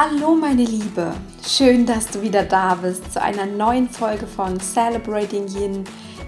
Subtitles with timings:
[0.00, 1.12] Hallo meine Liebe,
[1.44, 5.82] schön, dass du wieder da bist zu einer neuen Folge von Celebrating Yin,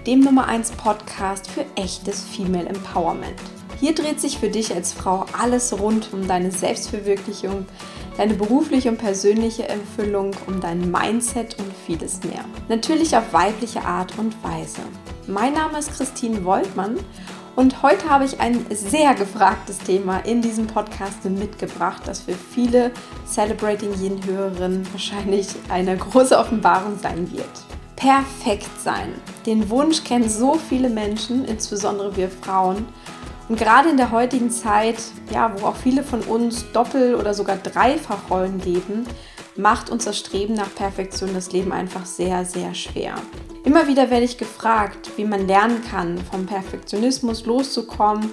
[0.05, 3.39] dem Nummer 1 Podcast für echtes Female Empowerment.
[3.79, 7.65] Hier dreht sich für dich als Frau alles rund um deine Selbstverwirklichung,
[8.17, 12.43] deine berufliche und persönliche Erfüllung, um dein Mindset und vieles mehr.
[12.67, 14.81] Natürlich auf weibliche Art und Weise.
[15.27, 16.97] Mein Name ist Christine Woltmann
[17.55, 22.91] und heute habe ich ein sehr gefragtes Thema in diesem Podcast mitgebracht, das für viele
[23.25, 27.49] Celebrating Yin-Hörerinnen wahrscheinlich eine große Offenbarung sein wird.
[27.95, 29.13] Perfekt sein.
[29.45, 32.87] Den Wunsch kennen so viele Menschen, insbesondere wir Frauen.
[33.47, 34.97] Und gerade in der heutigen Zeit,
[35.31, 39.05] ja, wo auch viele von uns Doppel- oder sogar Dreifachrollen leben,
[39.55, 43.15] macht uns das Streben nach Perfektion das Leben einfach sehr, sehr schwer.
[43.63, 48.31] Immer wieder werde ich gefragt, wie man lernen kann, vom Perfektionismus loszukommen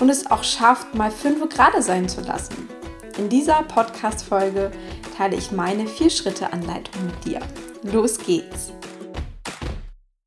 [0.00, 2.68] und es auch schafft, mal fünf gerade sein zu lassen.
[3.18, 4.72] In dieser Podcast-Folge
[5.16, 7.40] teile ich meine Vier-Schritte-Anleitung mit dir.
[7.82, 8.72] Los geht's!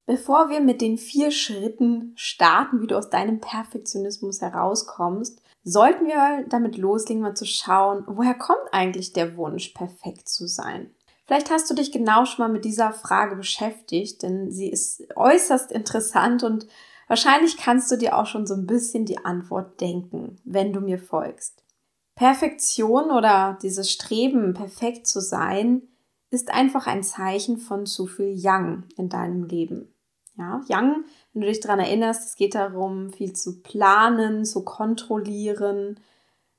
[0.05, 6.45] Bevor wir mit den vier Schritten starten, wie du aus deinem Perfektionismus herauskommst, sollten wir
[6.47, 10.91] damit loslegen, mal zu schauen, woher kommt eigentlich der Wunsch, perfekt zu sein?
[11.25, 15.73] Vielleicht hast du dich genau schon mal mit dieser Frage beschäftigt, denn sie ist äußerst
[15.73, 16.67] interessant und
[17.07, 20.99] wahrscheinlich kannst du dir auch schon so ein bisschen die Antwort denken, wenn du mir
[20.99, 21.63] folgst.
[22.15, 25.83] Perfektion oder dieses Streben, perfekt zu sein,
[26.29, 29.93] ist einfach ein Zeichen von zu viel Yang in deinem Leben.
[30.37, 35.99] Ja, Yang, wenn du dich daran erinnerst, es geht darum, viel zu planen, zu kontrollieren,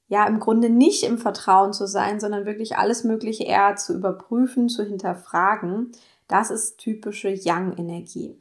[0.08, 4.68] ja im Grunde nicht im Vertrauen zu sein, sondern wirklich alles Mögliche eher zu überprüfen,
[4.68, 5.92] zu hinterfragen.
[6.26, 8.36] Das ist typische Yang-Energie.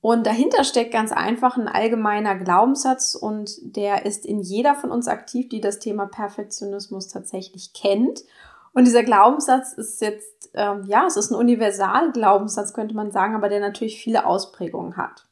[0.00, 5.08] Und dahinter steckt ganz einfach ein allgemeiner Glaubenssatz und der ist in jeder von uns
[5.08, 8.22] aktiv, die das Thema Perfektionismus tatsächlich kennt.
[8.74, 13.48] Und dieser Glaubenssatz ist jetzt, ähm, ja, es ist ein Universal-Glaubenssatz, könnte man sagen, aber
[13.48, 15.26] der natürlich viele Ausprägungen hat.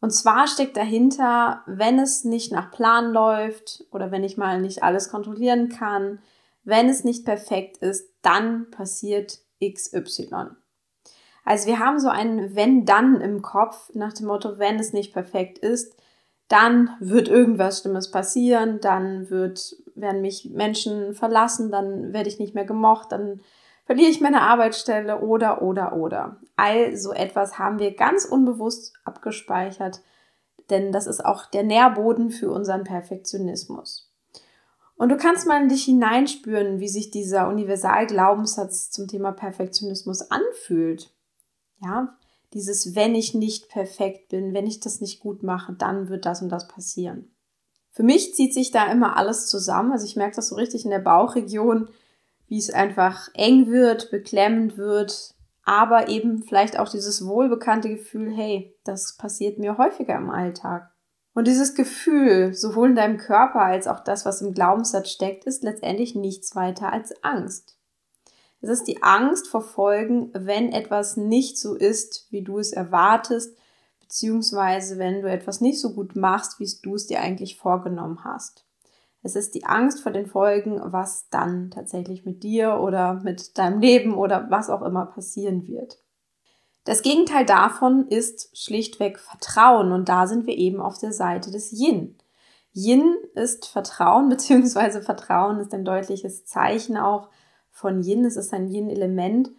[0.00, 4.82] Und zwar steckt dahinter, wenn es nicht nach Plan läuft oder wenn ich mal nicht
[4.82, 6.20] alles kontrollieren kann,
[6.62, 10.50] wenn es nicht perfekt ist, dann passiert XY.
[11.44, 15.58] Also wir haben so ein wenn-dann im Kopf nach dem Motto, wenn es nicht perfekt
[15.58, 15.96] ist,
[16.46, 22.54] dann wird irgendwas Schlimmes passieren, dann wird, werden mich Menschen verlassen, dann werde ich nicht
[22.54, 23.40] mehr gemocht, dann
[23.88, 26.36] verliere ich meine Arbeitsstelle oder, oder, oder.
[26.56, 30.02] All so etwas haben wir ganz unbewusst abgespeichert,
[30.68, 34.12] denn das ist auch der Nährboden für unseren Perfektionismus.
[34.98, 41.10] Und du kannst mal in dich hineinspüren, wie sich dieser Universalglaubenssatz zum Thema Perfektionismus anfühlt.
[41.82, 42.14] Ja,
[42.52, 46.42] dieses, wenn ich nicht perfekt bin, wenn ich das nicht gut mache, dann wird das
[46.42, 47.34] und das passieren.
[47.92, 49.92] Für mich zieht sich da immer alles zusammen.
[49.92, 51.88] Also ich merke das so richtig in der Bauchregion,
[52.48, 58.74] wie es einfach eng wird, beklemmend wird, aber eben vielleicht auch dieses wohlbekannte Gefühl, hey,
[58.84, 60.90] das passiert mir häufiger im Alltag.
[61.34, 65.62] Und dieses Gefühl, sowohl in deinem Körper als auch das, was im Glaubenssatz steckt, ist
[65.62, 67.76] letztendlich nichts weiter als Angst.
[68.60, 73.56] Es ist die Angst vor Folgen, wenn etwas nicht so ist, wie du es erwartest,
[74.00, 78.64] beziehungsweise wenn du etwas nicht so gut machst, wie du es dir eigentlich vorgenommen hast.
[79.22, 83.80] Es ist die Angst vor den Folgen, was dann tatsächlich mit dir oder mit deinem
[83.80, 85.98] Leben oder was auch immer passieren wird.
[86.84, 91.72] Das Gegenteil davon ist schlichtweg Vertrauen und da sind wir eben auf der Seite des
[91.72, 92.16] Yin.
[92.72, 97.28] Yin ist Vertrauen, beziehungsweise Vertrauen ist ein deutliches Zeichen auch
[97.70, 98.24] von Yin.
[98.24, 99.50] Es ist ein Yin-Element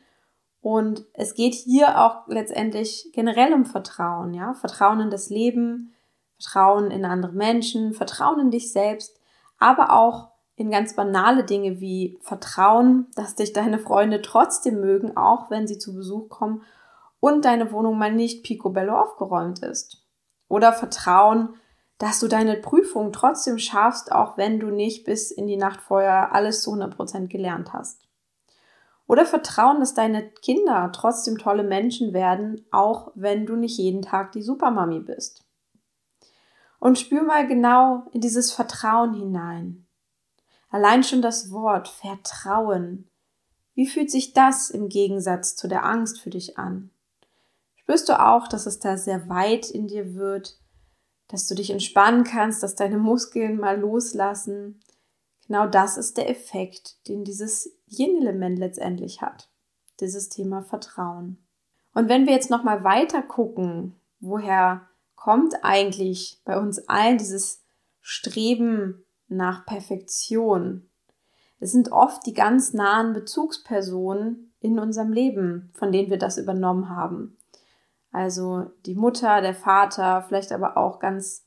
[0.61, 4.53] und es geht hier auch letztendlich generell um Vertrauen, ja.
[4.53, 5.93] Vertrauen in das Leben,
[6.39, 9.18] Vertrauen in andere Menschen, Vertrauen in dich selbst
[9.59, 15.49] aber auch in ganz banale Dinge wie Vertrauen, dass dich deine Freunde trotzdem mögen, auch
[15.49, 16.63] wenn sie zu Besuch kommen
[17.19, 20.05] und deine Wohnung mal nicht picobello aufgeräumt ist.
[20.47, 21.55] Oder Vertrauen,
[21.97, 26.33] dass du deine Prüfung trotzdem schaffst, auch wenn du nicht bis in die Nacht vorher
[26.33, 28.07] alles zu 100% gelernt hast.
[29.05, 34.31] Oder Vertrauen, dass deine Kinder trotzdem tolle Menschen werden, auch wenn du nicht jeden Tag
[34.33, 35.48] die Supermami bist.
[36.79, 39.85] Und spür mal genau in dieses Vertrauen hinein.
[40.69, 43.09] Allein schon das Wort Vertrauen.
[43.73, 46.91] Wie fühlt sich das im Gegensatz zu der Angst für dich an?
[47.75, 50.59] Spürst du auch, dass es da sehr weit in dir wird,
[51.27, 54.79] dass du dich entspannen kannst, dass deine Muskeln mal loslassen?
[55.47, 59.49] Genau das ist der Effekt, den dieses Yin-Element letztendlich hat.
[59.99, 61.43] Dieses Thema Vertrauen.
[61.93, 64.88] Und wenn wir jetzt nochmal weiter gucken, woher
[65.19, 67.61] kommt eigentlich bei uns allen dieses
[67.99, 70.89] Streben nach Perfektion?
[71.59, 76.89] Es sind oft die ganz nahen Bezugspersonen in unserem Leben, von denen wir das übernommen
[76.89, 77.37] haben.
[78.13, 81.45] Also die Mutter, der Vater, vielleicht aber auch ganz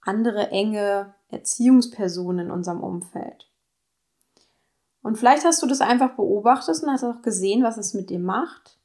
[0.00, 3.50] andere enge Erziehungspersonen in unserem Umfeld.
[5.02, 8.20] Und vielleicht hast du das einfach beobachtet und hast auch gesehen, was es mit dir
[8.20, 8.78] macht.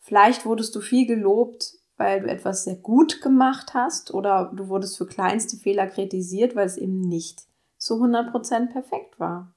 [0.00, 4.98] Vielleicht wurdest du viel gelobt, weil du etwas sehr gut gemacht hast oder du wurdest
[4.98, 7.42] für kleinste Fehler kritisiert, weil es eben nicht
[7.78, 9.52] zu 100% perfekt war.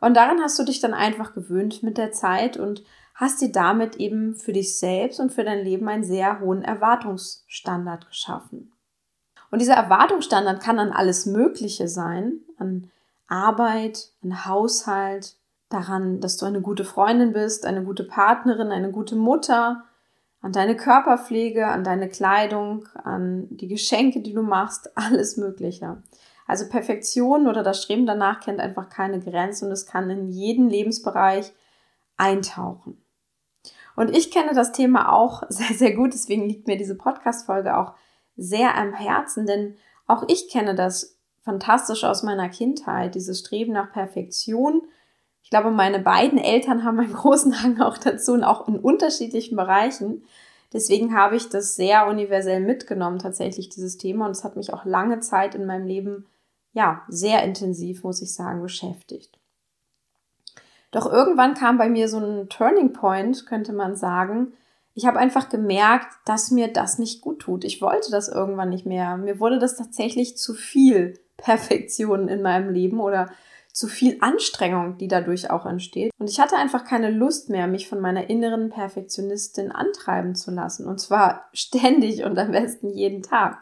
[0.00, 2.84] Und daran hast du dich dann einfach gewöhnt mit der Zeit und
[3.14, 8.08] hast dir damit eben für dich selbst und für dein Leben einen sehr hohen Erwartungsstandard
[8.08, 8.72] geschaffen.
[9.50, 12.90] Und dieser Erwartungsstandard kann an alles Mögliche sein, an
[13.26, 15.36] Arbeit, an Haushalt,
[15.68, 19.84] daran, dass du eine gute Freundin bist, eine gute Partnerin, eine gute Mutter,
[20.40, 26.02] an deine Körperpflege, an deine Kleidung, an die Geschenke, die du machst, alles Mögliche.
[26.46, 30.70] Also Perfektion oder das Streben danach kennt einfach keine Grenze und es kann in jeden
[30.70, 31.52] Lebensbereich
[32.16, 33.02] eintauchen.
[33.96, 37.94] Und ich kenne das Thema auch sehr, sehr gut, deswegen liegt mir diese Podcast-Folge auch
[38.36, 39.76] sehr am Herzen, denn
[40.06, 44.82] auch ich kenne das fantastisch aus meiner Kindheit, dieses Streben nach Perfektion.
[45.48, 49.56] Ich glaube, meine beiden Eltern haben einen großen Hang auch dazu und auch in unterschiedlichen
[49.56, 50.22] Bereichen.
[50.74, 54.26] Deswegen habe ich das sehr universell mitgenommen, tatsächlich dieses Thema.
[54.26, 56.26] Und es hat mich auch lange Zeit in meinem Leben
[56.74, 59.38] ja, sehr intensiv, muss ich sagen, beschäftigt.
[60.90, 64.52] Doch irgendwann kam bei mir so ein Turning Point, könnte man sagen.
[64.92, 67.64] Ich habe einfach gemerkt, dass mir das nicht gut tut.
[67.64, 69.16] Ich wollte das irgendwann nicht mehr.
[69.16, 73.30] Mir wurde das tatsächlich zu viel Perfektion in meinem Leben oder
[73.78, 76.10] zu viel Anstrengung, die dadurch auch entsteht.
[76.18, 80.88] Und ich hatte einfach keine Lust mehr, mich von meiner inneren Perfektionistin antreiben zu lassen.
[80.88, 83.58] Und zwar ständig und am besten jeden Tag.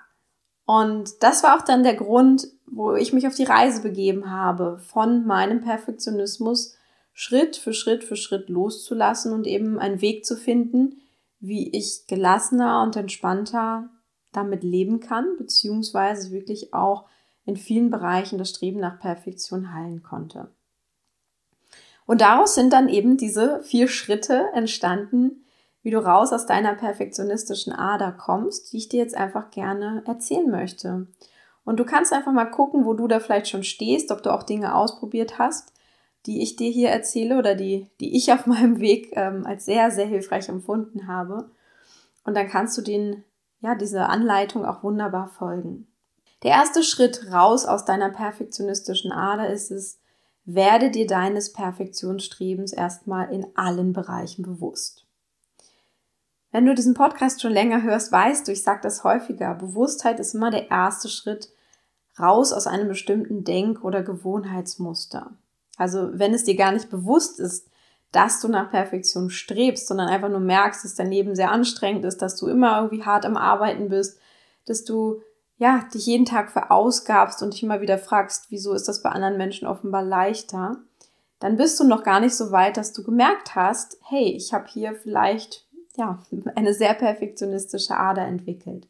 [0.64, 4.78] Und das war auch dann der Grund, wo ich mich auf die Reise begeben habe,
[4.78, 6.74] von meinem Perfektionismus
[7.12, 11.02] Schritt für Schritt für Schritt loszulassen und eben einen Weg zu finden,
[11.40, 13.90] wie ich gelassener und entspannter
[14.32, 17.04] damit leben kann, beziehungsweise wirklich auch
[17.46, 20.50] in vielen Bereichen das Streben nach Perfektion heilen konnte.
[22.04, 25.44] Und daraus sind dann eben diese vier Schritte entstanden,
[25.82, 30.50] wie du raus aus deiner perfektionistischen Ader kommst, die ich dir jetzt einfach gerne erzählen
[30.50, 31.06] möchte.
[31.64, 34.42] Und du kannst einfach mal gucken, wo du da vielleicht schon stehst, ob du auch
[34.42, 35.72] Dinge ausprobiert hast,
[36.26, 39.90] die ich dir hier erzähle oder die, die ich auf meinem Weg ähm, als sehr,
[39.90, 41.50] sehr hilfreich empfunden habe.
[42.24, 43.24] Und dann kannst du den,
[43.60, 45.86] ja, diese Anleitung auch wunderbar folgen.
[46.46, 49.98] Der erste Schritt raus aus deiner perfektionistischen Ader ist es,
[50.44, 55.04] werde dir deines Perfektionsstrebens erstmal in allen Bereichen bewusst.
[56.52, 60.36] Wenn du diesen Podcast schon länger hörst, weißt du, ich sage das häufiger, Bewusstheit ist
[60.36, 61.48] immer der erste Schritt
[62.16, 65.32] raus aus einem bestimmten Denk- oder Gewohnheitsmuster.
[65.76, 67.68] Also wenn es dir gar nicht bewusst ist,
[68.12, 72.22] dass du nach Perfektion strebst, sondern einfach nur merkst, dass dein Leben sehr anstrengend ist,
[72.22, 74.20] dass du immer irgendwie hart am Arbeiten bist,
[74.64, 75.22] dass du
[75.58, 79.36] ja dich jeden Tag verausgabst und dich immer wieder fragst, wieso ist das bei anderen
[79.36, 80.78] Menschen offenbar leichter,
[81.38, 84.66] dann bist du noch gar nicht so weit, dass du gemerkt hast, hey, ich habe
[84.68, 85.66] hier vielleicht
[85.96, 86.22] ja,
[86.54, 88.88] eine sehr perfektionistische Ader entwickelt.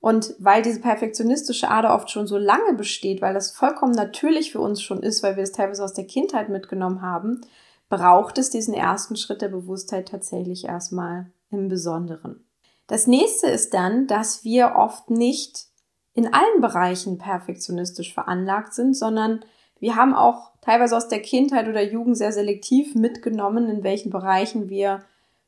[0.00, 4.60] Und weil diese perfektionistische Ader oft schon so lange besteht, weil das vollkommen natürlich für
[4.60, 7.40] uns schon ist, weil wir es teilweise aus der Kindheit mitgenommen haben,
[7.88, 12.43] braucht es diesen ersten Schritt der Bewusstheit tatsächlich erstmal im Besonderen.
[12.86, 15.66] Das nächste ist dann, dass wir oft nicht
[16.12, 19.44] in allen Bereichen perfektionistisch veranlagt sind, sondern
[19.80, 24.68] wir haben auch teilweise aus der Kindheit oder Jugend sehr selektiv mitgenommen, in welchen Bereichen
[24.68, 25.02] wir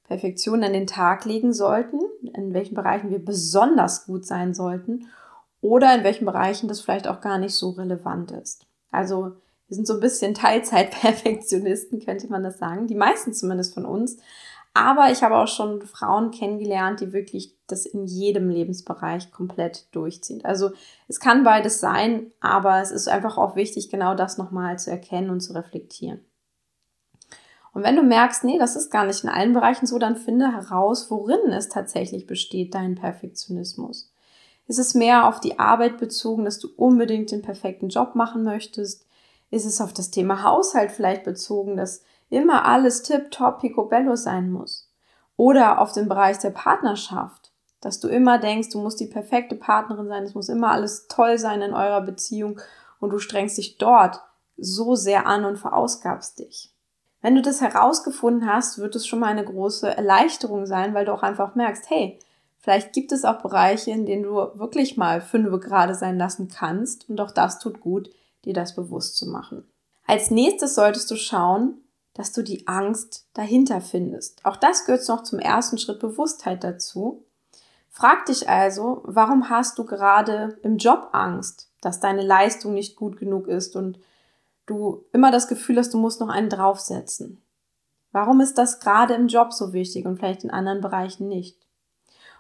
[0.05, 2.01] Perfektion an den Tag legen sollten,
[2.35, 5.09] in welchen Bereichen wir besonders gut sein sollten
[5.61, 8.67] oder in welchen Bereichen das vielleicht auch gar nicht so relevant ist.
[8.91, 9.33] Also
[9.69, 12.87] wir sind so ein bisschen Teilzeit-Perfektionisten, könnte man das sagen.
[12.87, 14.19] Die meisten zumindest von uns.
[14.77, 20.45] Aber ich habe auch schon Frauen kennengelernt, die wirklich das in jedem Lebensbereich komplett durchziehen.
[20.45, 20.71] Also
[21.09, 25.31] es kann beides sein, aber es ist einfach auch wichtig, genau das nochmal zu erkennen
[25.31, 26.21] und zu reflektieren.
[27.73, 30.53] Und wenn du merkst, nee, das ist gar nicht in allen Bereichen so, dann finde
[30.53, 34.13] heraus, worin es tatsächlich besteht, dein Perfektionismus.
[34.67, 39.07] Ist es mehr auf die Arbeit bezogen, dass du unbedingt den perfekten Job machen möchtest?
[39.51, 44.91] Ist es auf das Thema Haushalt vielleicht bezogen, dass immer alles tip-top, picobello sein muss?
[45.37, 50.09] Oder auf den Bereich der Partnerschaft, dass du immer denkst, du musst die perfekte Partnerin
[50.09, 52.61] sein, es muss immer alles toll sein in eurer Beziehung
[53.01, 54.21] und du strengst dich dort
[54.57, 56.73] so sehr an und verausgabst dich.
[57.21, 61.13] Wenn du das herausgefunden hast, wird es schon mal eine große Erleichterung sein, weil du
[61.13, 62.19] auch einfach merkst, hey,
[62.59, 67.09] vielleicht gibt es auch Bereiche, in denen du wirklich mal fünf gerade sein lassen kannst
[67.09, 68.11] und auch das tut gut,
[68.45, 69.69] dir das bewusst zu machen.
[70.07, 71.81] Als nächstes solltest du schauen,
[72.17, 74.43] dass du die Angst dahinter findest.
[74.43, 77.25] Auch das gehört noch zum ersten Schritt Bewusstheit dazu.
[77.91, 83.19] Frag dich also, warum hast du gerade im Job Angst, dass deine Leistung nicht gut
[83.19, 83.99] genug ist und
[84.65, 87.43] du immer das Gefühl hast, du musst noch einen draufsetzen.
[88.13, 91.59] Warum ist das gerade im Job so wichtig und vielleicht in anderen Bereichen nicht?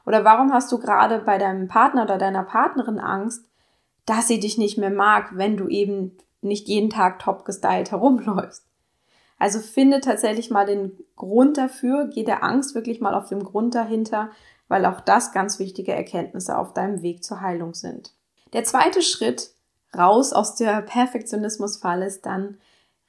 [0.07, 3.45] Oder warum hast du gerade bei deinem Partner oder deiner Partnerin Angst,
[4.07, 8.65] dass sie dich nicht mehr mag, wenn du eben nicht jeden Tag top gestylt herumläufst?
[9.39, 13.75] Also finde tatsächlich mal den Grund dafür, geh der Angst wirklich mal auf den Grund
[13.75, 14.31] dahinter,
[14.69, 18.15] weil auch das ganz wichtige Erkenntnisse auf deinem Weg zur Heilung sind.
[18.53, 19.51] Der zweite Schritt
[19.97, 22.59] raus aus der Perfektionismusfalle ist dann,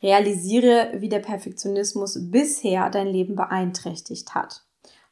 [0.02, 4.64] realisiere, wie der Perfektionismus bisher dein Leben beeinträchtigt hat.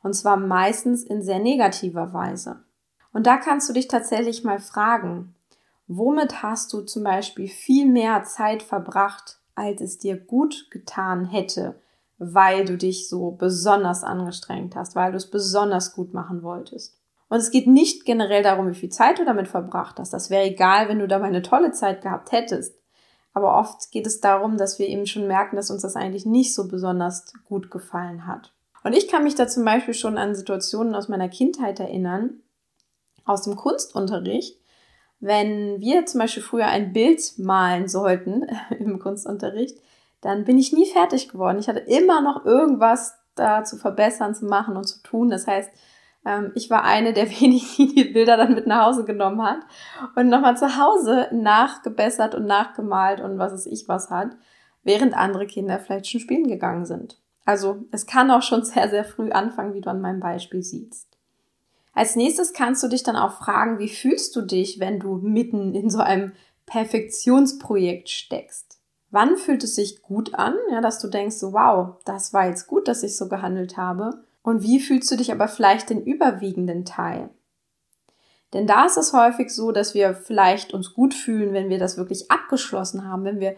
[0.03, 2.63] Und zwar meistens in sehr negativer Weise.
[3.11, 5.33] Und da kannst du dich tatsächlich mal fragen,
[5.87, 11.75] womit hast du zum Beispiel viel mehr Zeit verbracht, als es dir gut getan hätte,
[12.17, 16.97] weil du dich so besonders angestrengt hast, weil du es besonders gut machen wolltest.
[17.27, 20.13] Und es geht nicht generell darum, wie viel Zeit du damit verbracht hast.
[20.13, 22.75] Das wäre egal, wenn du dabei eine tolle Zeit gehabt hättest.
[23.33, 26.53] Aber oft geht es darum, dass wir eben schon merken, dass uns das eigentlich nicht
[26.53, 28.53] so besonders gut gefallen hat.
[28.83, 32.41] Und ich kann mich da zum Beispiel schon an Situationen aus meiner Kindheit erinnern,
[33.25, 34.59] aus dem Kunstunterricht,
[35.25, 38.45] wenn wir zum Beispiel früher ein Bild malen sollten
[38.79, 39.77] im Kunstunterricht,
[40.21, 41.57] dann bin ich nie fertig geworden.
[41.59, 45.29] Ich hatte immer noch irgendwas da zu verbessern, zu machen und zu tun.
[45.29, 45.71] Das heißt,
[46.25, 49.59] ähm, ich war eine der wenigen, die die Bilder dann mit nach Hause genommen hat
[50.15, 54.29] und nochmal zu Hause nachgebessert und nachgemalt und was es ich was hat,
[54.83, 57.19] während andere Kinder vielleicht schon spielen gegangen sind.
[57.45, 61.14] Also es kann auch schon sehr, sehr früh anfangen, wie du an meinem Beispiel siehst.
[61.95, 65.73] Als nächstes kannst du dich dann auch fragen, wie fühlst du dich, wenn du mitten
[65.73, 66.33] in so einem
[66.65, 68.79] Perfektionsprojekt steckst?
[69.11, 72.67] Wann fühlt es sich gut an, ja, dass du denkst, so, wow, das war jetzt
[72.67, 74.25] gut, dass ich so gehandelt habe?
[74.43, 77.29] Und wie fühlst du dich aber vielleicht den überwiegenden Teil?
[78.53, 81.97] Denn da ist es häufig so, dass wir vielleicht uns gut fühlen, wenn wir das
[81.97, 83.55] wirklich abgeschlossen haben, wenn wir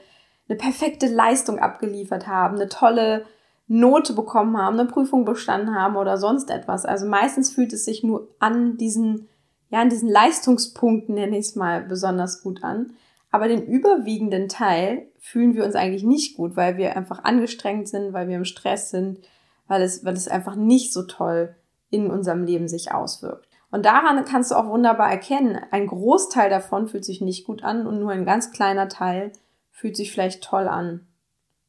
[0.48, 3.26] eine perfekte Leistung abgeliefert haben, eine tolle
[3.68, 6.86] Note bekommen haben, eine Prüfung bestanden haben oder sonst etwas.
[6.86, 9.28] Also meistens fühlt es sich nur an diesen,
[9.70, 12.94] ja, an diesen Leistungspunkten, nenne ich es mal, besonders gut an.
[13.30, 18.14] Aber den überwiegenden Teil fühlen wir uns eigentlich nicht gut, weil wir einfach angestrengt sind,
[18.14, 19.20] weil wir im Stress sind,
[19.68, 21.56] weil es, weil es einfach nicht so toll
[21.90, 23.48] in unserem Leben sich auswirkt.
[23.70, 27.86] Und daran kannst du auch wunderbar erkennen, ein Großteil davon fühlt sich nicht gut an
[27.86, 29.34] und nur ein ganz kleiner Teil
[29.72, 31.06] fühlt sich vielleicht toll an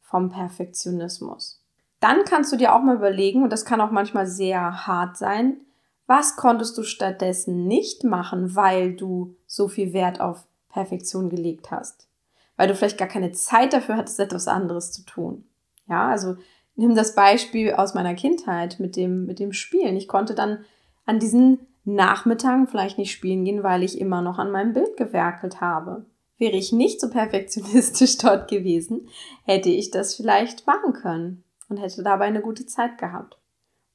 [0.00, 1.57] vom Perfektionismus.
[2.00, 5.58] Dann kannst du dir auch mal überlegen, und das kann auch manchmal sehr hart sein,
[6.06, 12.08] was konntest du stattdessen nicht machen, weil du so viel Wert auf Perfektion gelegt hast?
[12.56, 15.44] Weil du vielleicht gar keine Zeit dafür hattest, etwas anderes zu tun.
[15.86, 16.36] Ja, also
[16.76, 19.96] nimm das Beispiel aus meiner Kindheit mit dem, mit dem Spielen.
[19.96, 20.64] Ich konnte dann
[21.04, 25.60] an diesen Nachmittagen vielleicht nicht spielen gehen, weil ich immer noch an meinem Bild gewerkelt
[25.60, 26.06] habe.
[26.38, 29.08] Wäre ich nicht so perfektionistisch dort gewesen,
[29.44, 33.38] hätte ich das vielleicht machen können und hätte dabei eine gute Zeit gehabt.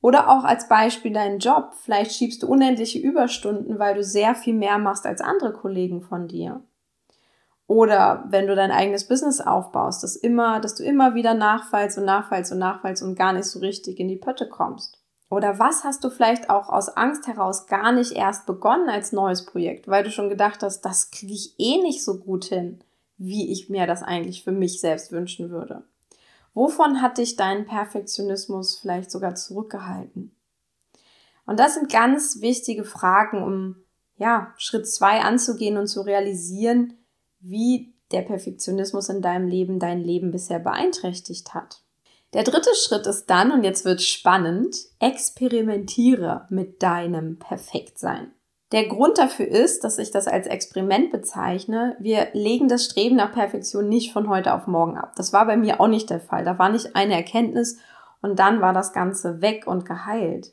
[0.02, 1.74] Oder auch als Beispiel deinen Job.
[1.82, 6.28] Vielleicht schiebst du unendliche Überstunden, weil du sehr viel mehr machst als andere Kollegen von
[6.28, 6.62] dir.
[7.68, 12.06] Oder wenn du dein eigenes Business aufbaust, dass immer, dass du immer wieder nachfallst und
[12.06, 15.00] nachfallst und nachfallst und gar nicht so richtig in die Pötte kommst.
[15.30, 19.46] Oder was hast du vielleicht auch aus Angst heraus gar nicht erst begonnen als neues
[19.46, 22.84] Projekt, weil du schon gedacht hast, das kriege ich eh nicht so gut hin,
[23.18, 25.84] wie ich mir das eigentlich für mich selbst wünschen würde.
[26.54, 30.36] Wovon hat dich dein Perfektionismus vielleicht sogar zurückgehalten?
[31.46, 33.76] Und das sind ganz wichtige Fragen, um
[34.18, 36.94] ja, Schritt zwei anzugehen und zu realisieren,
[37.40, 41.82] wie der Perfektionismus in deinem Leben dein Leben bisher beeinträchtigt hat.
[42.34, 48.34] Der dritte Schritt ist dann, und jetzt wird spannend, experimentiere mit deinem Perfektsein.
[48.74, 51.96] Der Grund dafür ist, dass ich das als Experiment bezeichne.
[52.00, 55.14] Wir legen das Streben nach Perfektion nicht von heute auf morgen ab.
[55.16, 56.44] Das war bei mir auch nicht der Fall.
[56.44, 57.78] Da war nicht eine Erkenntnis
[58.22, 60.52] und dann war das Ganze weg und geheilt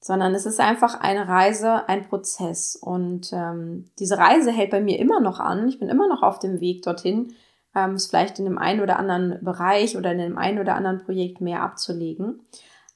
[0.00, 2.74] sondern es ist einfach eine Reise, ein Prozess.
[2.74, 5.68] Und ähm, diese Reise hält bei mir immer noch an.
[5.68, 7.34] Ich bin immer noch auf dem Weg dorthin,
[7.74, 11.04] ähm, es vielleicht in dem einen oder anderen Bereich oder in dem einen oder anderen
[11.04, 12.40] Projekt mehr abzulegen.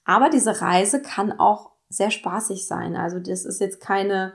[0.06, 2.96] Aber diese Reise kann auch sehr spaßig sein.
[2.96, 4.32] Also das ist jetzt keine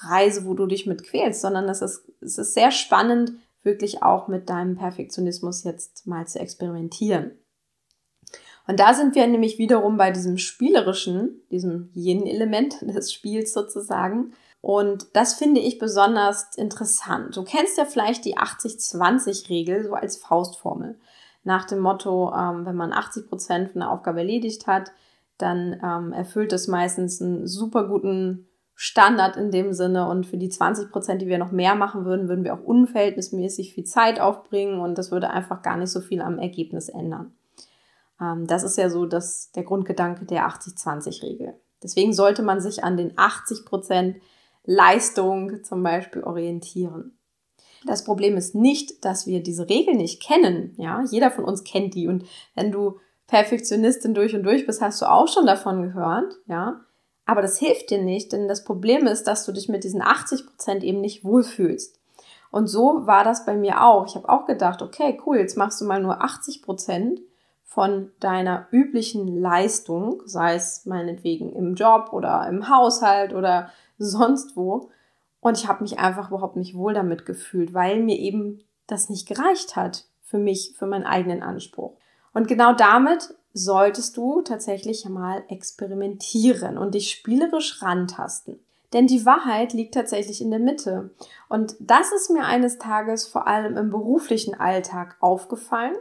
[0.00, 4.28] Reise, wo du dich mit quälst, sondern das ist, es ist sehr spannend, wirklich auch
[4.28, 7.32] mit deinem Perfektionismus jetzt mal zu experimentieren.
[8.66, 14.32] Und da sind wir nämlich wiederum bei diesem spielerischen, diesem Yin-Element des Spiels sozusagen.
[14.60, 17.36] Und das finde ich besonders interessant.
[17.36, 20.98] Du kennst ja vielleicht die 80-20-Regel so als Faustformel.
[21.44, 24.92] Nach dem Motto, ähm, wenn man 80 Prozent von der Aufgabe erledigt hat,
[25.42, 30.08] dann ähm, erfüllt es meistens einen super guten Standard in dem Sinne.
[30.08, 33.74] Und für die 20 Prozent, die wir noch mehr machen würden, würden wir auch unverhältnismäßig
[33.74, 37.32] viel Zeit aufbringen und das würde einfach gar nicht so viel am Ergebnis ändern.
[38.20, 41.54] Ähm, das ist ja so das, der Grundgedanke der 80-20-Regel.
[41.82, 44.16] Deswegen sollte man sich an den 80 Prozent
[44.64, 47.18] Leistung zum Beispiel orientieren.
[47.84, 50.74] Das Problem ist nicht, dass wir diese Regel nicht kennen.
[50.78, 52.06] Ja, jeder von uns kennt die.
[52.06, 53.00] Und wenn du
[53.32, 56.34] Perfektionistin durch und durch bist, hast du auch schon davon gehört.
[56.44, 56.82] Ja,
[57.24, 60.46] aber das hilft dir nicht, denn das Problem ist, dass du dich mit diesen 80
[60.46, 61.98] Prozent eben nicht wohlfühlst.
[62.50, 64.06] Und so war das bei mir auch.
[64.06, 67.22] Ich habe auch gedacht, okay, cool, jetzt machst du mal nur 80 Prozent
[67.64, 74.90] von deiner üblichen Leistung, sei es meinetwegen im Job oder im Haushalt oder sonst wo.
[75.40, 79.26] Und ich habe mich einfach überhaupt nicht wohl damit gefühlt, weil mir eben das nicht
[79.26, 81.96] gereicht hat für mich, für meinen eigenen Anspruch.
[82.32, 88.58] Und genau damit solltest du tatsächlich mal experimentieren und dich spielerisch rantasten.
[88.92, 91.10] Denn die Wahrheit liegt tatsächlich in der Mitte.
[91.48, 95.96] Und das ist mir eines Tages vor allem im beruflichen Alltag aufgefallen.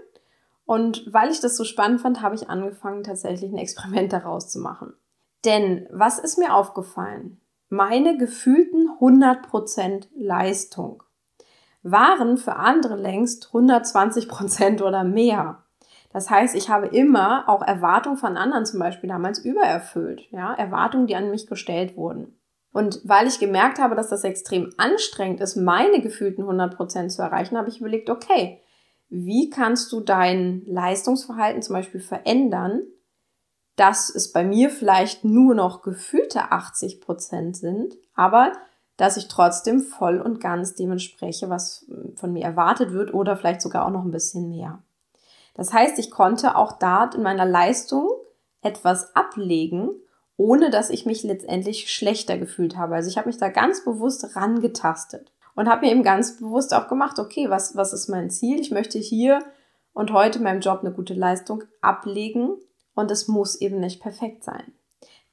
[0.65, 4.59] Und weil ich das so spannend fand, habe ich angefangen, tatsächlich ein Experiment daraus zu
[4.59, 4.93] machen.
[5.45, 7.41] Denn was ist mir aufgefallen?
[7.71, 11.03] meine gefühlten 100% Leistung
[11.83, 15.60] waren für andere längst 120% oder mehr.
[16.13, 20.23] Das heißt, ich habe immer auch Erwartungen von anderen zum Beispiel damals übererfüllt.
[20.31, 22.37] Ja, Erwartungen, die an mich gestellt wurden.
[22.73, 27.57] Und weil ich gemerkt habe, dass das extrem anstrengend ist, meine gefühlten 100% zu erreichen,
[27.57, 28.61] habe ich überlegt, okay,
[29.09, 32.81] wie kannst du dein Leistungsverhalten zum Beispiel verändern,
[33.75, 38.53] dass es bei mir vielleicht nur noch gefühlte 80 Prozent sind, aber
[38.95, 43.61] dass ich trotzdem voll und ganz dem entspreche, was von mir erwartet wird oder vielleicht
[43.61, 44.83] sogar auch noch ein bisschen mehr.
[45.53, 48.09] Das heißt, ich konnte auch dort in meiner Leistung
[48.61, 49.91] etwas ablegen,
[50.37, 52.95] ohne dass ich mich letztendlich schlechter gefühlt habe.
[52.95, 56.87] Also ich habe mich da ganz bewusst rangetastet und habe mir eben ganz bewusst auch
[56.87, 58.59] gemacht, okay, was, was ist mein Ziel?
[58.59, 59.39] Ich möchte hier
[59.93, 62.55] und heute in meinem Job eine gute Leistung ablegen
[62.95, 64.73] und es muss eben nicht perfekt sein.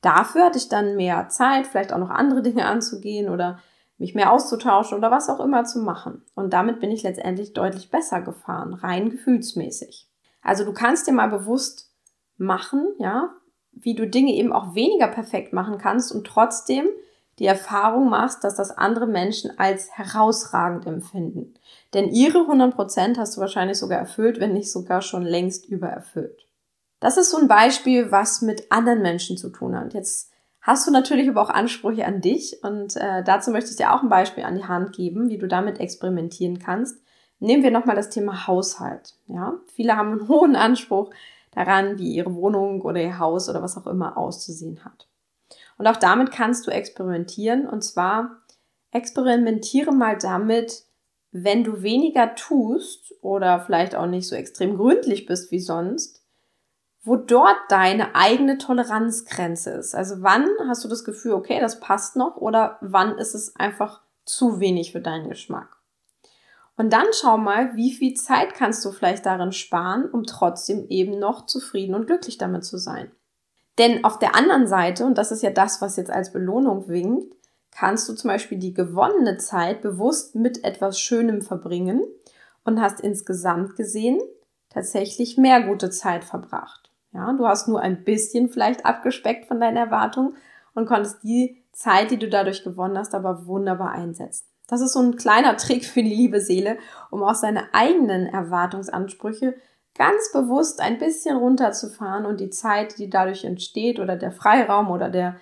[0.01, 3.61] Dafür hatte ich dann mehr Zeit, vielleicht auch noch andere Dinge anzugehen oder
[3.99, 6.25] mich mehr auszutauschen oder was auch immer zu machen.
[6.35, 10.08] Und damit bin ich letztendlich deutlich besser gefahren, rein gefühlsmäßig.
[10.43, 11.93] Also du kannst dir mal bewusst
[12.37, 13.35] machen, ja,
[13.73, 16.87] wie du Dinge eben auch weniger perfekt machen kannst und trotzdem
[17.39, 21.55] die Erfahrung machst, dass das andere Menschen als herausragend empfinden.
[21.95, 26.47] Denn ihre 100% hast du wahrscheinlich sogar erfüllt, wenn nicht sogar schon längst übererfüllt.
[27.01, 29.95] Das ist so ein Beispiel, was mit anderen Menschen zu tun hat.
[29.95, 33.95] Jetzt hast du natürlich aber auch Ansprüche an dich und äh, dazu möchte ich dir
[33.95, 37.01] auch ein Beispiel an die Hand geben, wie du damit experimentieren kannst.
[37.41, 39.15] Nehmen wir nochmal das Thema Haushalt.
[39.27, 41.11] Ja, viele haben einen hohen Anspruch
[41.53, 45.07] daran, wie ihre Wohnung oder ihr Haus oder was auch immer auszusehen hat.
[45.77, 48.43] Und auch damit kannst du experimentieren und zwar
[48.91, 50.85] experimentiere mal damit,
[51.31, 56.23] wenn du weniger tust oder vielleicht auch nicht so extrem gründlich bist wie sonst,
[57.03, 59.95] wo dort deine eigene Toleranzgrenze ist.
[59.95, 64.03] Also wann hast du das Gefühl, okay, das passt noch oder wann ist es einfach
[64.25, 65.78] zu wenig für deinen Geschmack?
[66.79, 71.19] Und dann schau mal, wie viel Zeit kannst du vielleicht darin sparen, um trotzdem eben
[71.19, 73.11] noch zufrieden und glücklich damit zu sein.
[73.79, 77.35] Denn auf der anderen Seite, und das ist ja das, was jetzt als Belohnung winkt,
[77.73, 82.01] kannst du zum Beispiel die gewonnene Zeit bewusst mit etwas Schönem verbringen
[82.65, 84.21] und hast insgesamt gesehen
[84.71, 86.91] tatsächlich mehr gute Zeit verbracht.
[87.13, 90.37] Ja, du hast nur ein bisschen vielleicht abgespeckt von deinen Erwartungen
[90.75, 94.47] und konntest die Zeit, die du dadurch gewonnen hast, aber wunderbar einsetzen.
[94.69, 96.79] Das ist so ein kleiner Trick für die liebe Seele,
[97.11, 99.55] um auch seine eigenen Erwartungsansprüche
[99.95, 105.09] ganz bewusst ein bisschen runterzufahren und die Zeit, die dadurch entsteht oder der Freiraum oder
[105.09, 105.37] der,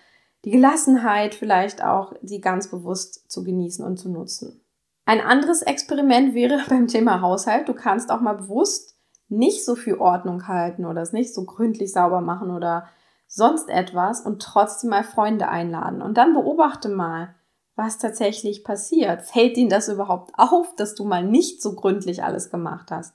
[0.44, 4.62] die Gelassenheit vielleicht auch, die ganz bewusst zu genießen und zu nutzen.
[5.04, 7.68] Ein anderes Experiment wäre beim Thema Haushalt.
[7.68, 8.96] Du kannst auch mal bewusst
[9.28, 12.86] nicht so viel Ordnung halten oder es nicht so gründlich sauber machen oder
[13.26, 16.00] sonst etwas und trotzdem mal Freunde einladen.
[16.00, 17.34] Und dann beobachte mal,
[17.76, 19.22] was tatsächlich passiert.
[19.22, 23.14] Fällt ihnen das überhaupt auf, dass du mal nicht so gründlich alles gemacht hast?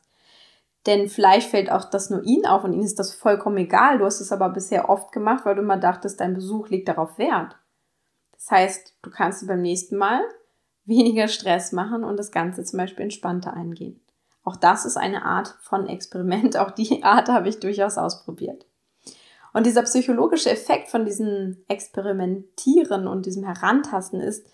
[0.86, 3.98] Denn vielleicht fällt auch das nur ihnen auf und ihnen ist das vollkommen egal.
[3.98, 7.18] Du hast es aber bisher oft gemacht, weil du immer dachtest, dein Besuch liegt darauf
[7.18, 7.56] wert.
[8.34, 10.22] Das heißt, du kannst beim nächsten Mal
[10.86, 14.02] weniger Stress machen und das Ganze zum Beispiel entspannter eingehen.
[14.44, 16.58] Auch das ist eine Art von Experiment.
[16.58, 18.66] Auch die Art habe ich durchaus ausprobiert.
[19.54, 24.46] Und dieser psychologische Effekt von diesem Experimentieren und diesem Herantasten ist,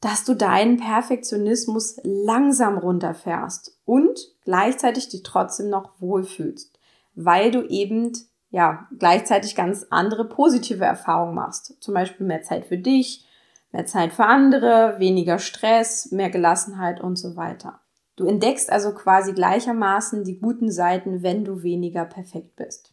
[0.00, 6.78] dass du deinen Perfektionismus langsam runterfährst und gleichzeitig dich trotzdem noch wohlfühlst,
[7.14, 8.12] weil du eben
[8.50, 11.80] ja gleichzeitig ganz andere positive Erfahrungen machst.
[11.80, 13.26] Zum Beispiel mehr Zeit für dich,
[13.70, 17.80] mehr Zeit für andere, weniger Stress, mehr Gelassenheit und so weiter.
[18.16, 22.91] Du entdeckst also quasi gleichermaßen die guten Seiten, wenn du weniger perfekt bist.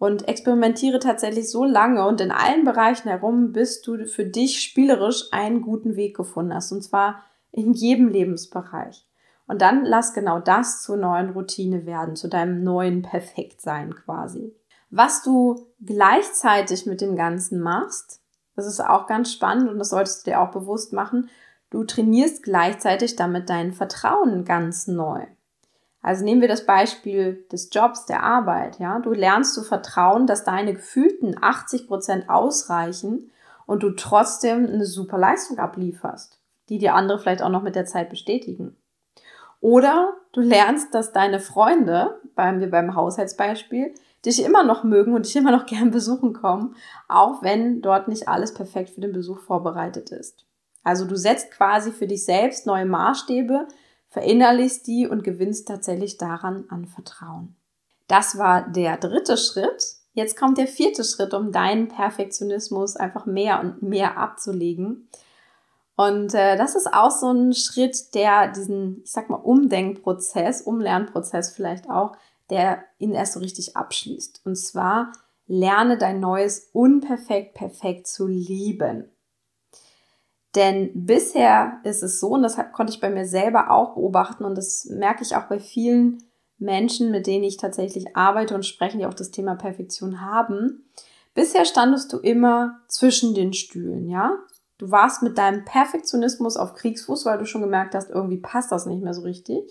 [0.00, 5.24] Und experimentiere tatsächlich so lange und in allen Bereichen herum, bis du für dich spielerisch
[5.30, 6.72] einen guten Weg gefunden hast.
[6.72, 9.06] Und zwar in jedem Lebensbereich.
[9.46, 14.56] Und dann lass genau das zur neuen Routine werden, zu deinem neuen Perfektsein quasi.
[14.88, 18.22] Was du gleichzeitig mit dem Ganzen machst,
[18.56, 21.28] das ist auch ganz spannend und das solltest du dir auch bewusst machen.
[21.68, 25.26] Du trainierst gleichzeitig damit dein Vertrauen ganz neu.
[26.02, 28.98] Also nehmen wir das Beispiel des Jobs, der Arbeit, ja.
[29.00, 33.30] Du lernst zu vertrauen, dass deine gefühlten 80 Prozent ausreichen
[33.66, 37.86] und du trotzdem eine super Leistung ablieferst, die dir andere vielleicht auch noch mit der
[37.86, 38.76] Zeit bestätigen.
[39.60, 45.26] Oder du lernst, dass deine Freunde, beim wir beim Haushaltsbeispiel, dich immer noch mögen und
[45.26, 46.74] dich immer noch gern besuchen kommen,
[47.08, 50.46] auch wenn dort nicht alles perfekt für den Besuch vorbereitet ist.
[50.82, 53.68] Also du setzt quasi für dich selbst neue Maßstäbe,
[54.10, 57.56] verinnerlichst die und gewinnst tatsächlich daran an Vertrauen.
[58.08, 59.96] Das war der dritte Schritt.
[60.12, 65.08] Jetzt kommt der vierte Schritt, um deinen Perfektionismus einfach mehr und mehr abzulegen.
[65.96, 71.52] Und äh, das ist auch so ein Schritt, der diesen, ich sag mal, Umdenkprozess, Umlernprozess
[71.52, 72.16] vielleicht auch,
[72.48, 74.40] der ihn erst so richtig abschließt.
[74.44, 75.12] Und zwar
[75.46, 79.10] lerne dein neues Unperfekt perfekt zu lieben.
[80.56, 84.56] Denn bisher ist es so, und das konnte ich bei mir selber auch beobachten, und
[84.56, 86.24] das merke ich auch bei vielen
[86.58, 90.84] Menschen, mit denen ich tatsächlich arbeite und spreche, die auch das Thema Perfektion haben.
[91.34, 94.36] Bisher standest du immer zwischen den Stühlen, ja?
[94.76, 98.86] Du warst mit deinem Perfektionismus auf Kriegsfuß, weil du schon gemerkt hast, irgendwie passt das
[98.86, 99.70] nicht mehr so richtig.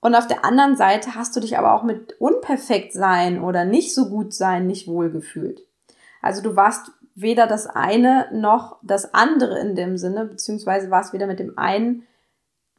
[0.00, 3.94] Und auf der anderen Seite hast du dich aber auch mit unperfekt sein oder nicht
[3.94, 5.66] so gut sein nicht wohlgefühlt.
[6.22, 11.12] Also du warst weder das eine noch das andere in dem Sinne, beziehungsweise war es
[11.12, 12.04] weder mit dem einen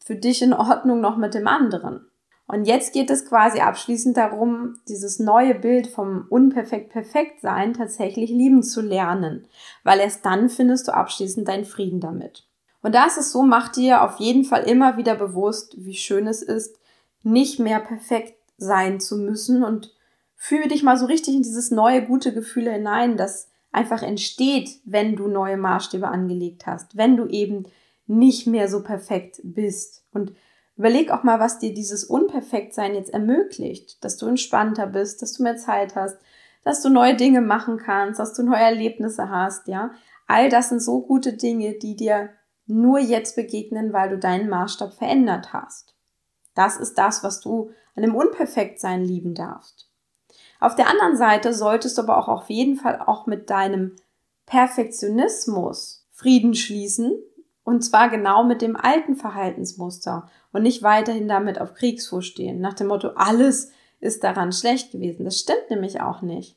[0.04, 2.08] für dich in Ordnung noch mit dem anderen.
[2.46, 8.30] Und jetzt geht es quasi abschließend darum, dieses neue Bild vom unperfekt perfekt sein tatsächlich
[8.30, 9.48] lieben zu lernen,
[9.84, 12.46] weil erst dann findest du abschließend deinen Frieden damit.
[12.82, 16.28] Und da ist es so, mach dir auf jeden Fall immer wieder bewusst, wie schön
[16.28, 16.78] es ist,
[17.24, 19.93] nicht mehr perfekt sein zu müssen und
[20.36, 25.15] fühle dich mal so richtig in dieses neue gute Gefühl hinein, dass einfach entsteht, wenn
[25.15, 27.65] du neue Maßstäbe angelegt hast, wenn du eben
[28.07, 30.05] nicht mehr so perfekt bist.
[30.13, 30.33] Und
[30.77, 35.43] überleg auch mal, was dir dieses Unperfektsein jetzt ermöglicht, dass du entspannter bist, dass du
[35.43, 36.17] mehr Zeit hast,
[36.63, 39.91] dass du neue Dinge machen kannst, dass du neue Erlebnisse hast, ja.
[40.27, 42.29] All das sind so gute Dinge, die dir
[42.65, 45.95] nur jetzt begegnen, weil du deinen Maßstab verändert hast.
[46.55, 49.89] Das ist das, was du an dem Unperfektsein lieben darfst.
[50.63, 53.97] Auf der anderen Seite solltest du aber auch auf jeden Fall auch mit deinem
[54.45, 57.12] Perfektionismus Frieden schließen.
[57.65, 62.62] Und zwar genau mit dem alten Verhaltensmuster und nicht weiterhin damit auf Kriegsfuß stehen.
[62.62, 65.26] Nach dem Motto, alles ist daran schlecht gewesen.
[65.26, 66.56] Das stimmt nämlich auch nicht.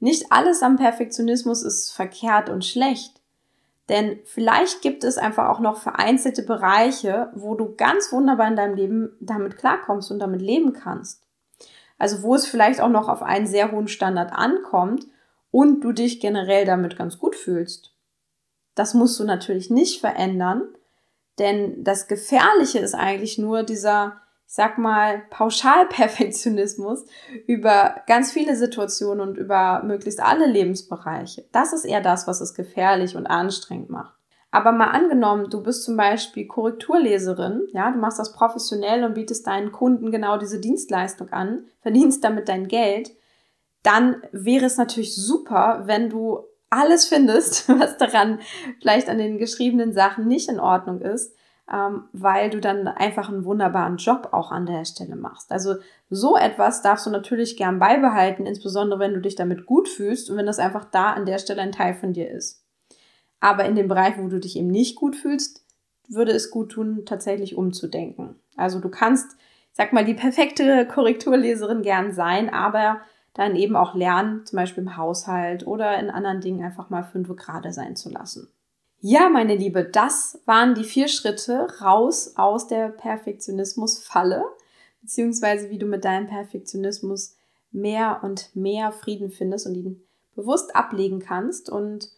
[0.00, 3.20] Nicht alles am Perfektionismus ist verkehrt und schlecht.
[3.90, 8.76] Denn vielleicht gibt es einfach auch noch vereinzelte Bereiche, wo du ganz wunderbar in deinem
[8.76, 11.25] Leben damit klarkommst und damit leben kannst.
[11.98, 15.06] Also wo es vielleicht auch noch auf einen sehr hohen Standard ankommt
[15.50, 17.94] und du dich generell damit ganz gut fühlst.
[18.74, 20.62] Das musst du natürlich nicht verändern,
[21.38, 27.06] denn das Gefährliche ist eigentlich nur dieser, ich sag mal, Pauschalperfektionismus
[27.46, 31.46] über ganz viele Situationen und über möglichst alle Lebensbereiche.
[31.52, 34.15] Das ist eher das, was es gefährlich und anstrengend macht.
[34.56, 39.46] Aber mal angenommen, du bist zum Beispiel Korrekturleserin, ja, du machst das professionell und bietest
[39.46, 43.10] deinen Kunden genau diese Dienstleistung an, verdienst damit dein Geld,
[43.82, 46.40] dann wäre es natürlich super, wenn du
[46.70, 48.40] alles findest, was daran
[48.80, 51.34] vielleicht an den geschriebenen Sachen nicht in Ordnung ist,
[51.70, 55.52] ähm, weil du dann einfach einen wunderbaren Job auch an der Stelle machst.
[55.52, 55.74] Also
[56.08, 60.38] so etwas darfst du natürlich gern beibehalten, insbesondere wenn du dich damit gut fühlst und
[60.38, 62.65] wenn das einfach da an der Stelle ein Teil von dir ist.
[63.40, 65.64] Aber in dem Bereich, wo du dich eben nicht gut fühlst,
[66.08, 68.36] würde es gut tun, tatsächlich umzudenken.
[68.56, 69.36] Also du kannst,
[69.72, 73.00] sag mal, die perfekte Korrekturleserin gern sein, aber
[73.34, 77.28] dann eben auch lernen, zum Beispiel im Haushalt oder in anderen Dingen einfach mal fünf
[77.36, 78.48] gerade sein zu lassen.
[79.00, 84.42] Ja, meine Liebe, das waren die vier Schritte raus aus der Perfektionismus-Falle,
[85.02, 87.36] beziehungsweise wie du mit deinem Perfektionismus
[87.70, 90.02] mehr und mehr Frieden findest und ihn
[90.34, 92.10] bewusst ablegen kannst und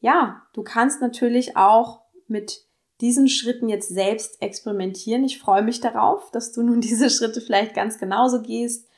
[0.00, 2.64] ja, du kannst natürlich auch mit
[3.00, 5.24] diesen Schritten jetzt selbst experimentieren.
[5.24, 8.88] Ich freue mich darauf, dass du nun diese Schritte vielleicht ganz genauso gehst,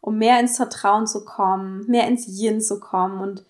[0.00, 3.44] um mehr ins Vertrauen zu kommen, mehr ins Yin zu kommen und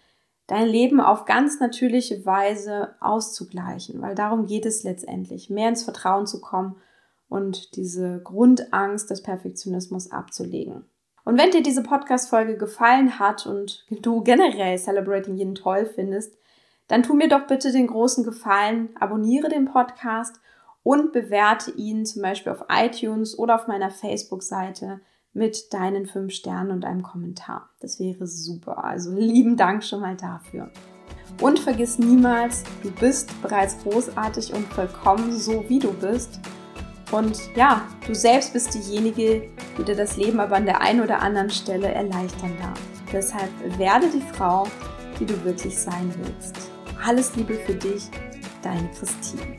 [0.48, 6.26] dein Leben auf ganz natürliche Weise auszugleichen, weil darum geht es letztendlich, mehr ins Vertrauen
[6.26, 6.74] zu kommen
[7.28, 10.84] und diese Grundangst des Perfektionismus abzulegen.
[11.24, 16.36] Und wenn dir diese Podcast-Folge gefallen hat und du generell Celebrating Yin toll findest,
[16.90, 20.40] dann tu mir doch bitte den großen Gefallen, abonniere den Podcast
[20.82, 25.00] und bewerte ihn zum Beispiel auf iTunes oder auf meiner Facebook-Seite
[25.32, 27.70] mit deinen fünf Sternen und einem Kommentar.
[27.80, 28.82] Das wäre super.
[28.82, 30.72] Also lieben Dank schon mal dafür.
[31.40, 36.40] Und vergiss niemals, du bist bereits großartig und vollkommen so, wie du bist.
[37.12, 39.48] Und ja, du selbst bist diejenige,
[39.78, 42.80] die dir das Leben aber an der einen oder anderen Stelle erleichtern darf.
[43.12, 44.66] Deshalb werde die Frau,
[45.20, 46.69] die du wirklich sein willst.
[47.04, 48.08] Alles Liebe für dich,
[48.62, 49.56] deine Christine.